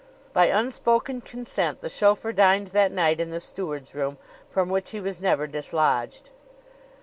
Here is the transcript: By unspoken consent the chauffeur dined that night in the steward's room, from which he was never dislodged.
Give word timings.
By 0.33 0.47
unspoken 0.47 1.21
consent 1.21 1.81
the 1.81 1.87
chauffeur 1.87 2.33
dined 2.33 2.69
that 2.69 2.91
night 2.91 3.19
in 3.19 3.29
the 3.29 3.39
steward's 3.39 3.93
room, 3.93 4.17
from 4.49 4.67
which 4.69 4.89
he 4.89 4.99
was 4.99 5.21
never 5.21 5.45
dislodged. 5.45 6.31